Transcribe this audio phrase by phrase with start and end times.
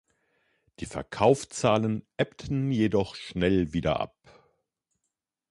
[0.79, 4.17] Die Verkaufszahlen ebbten jedoch schnell wieder ab.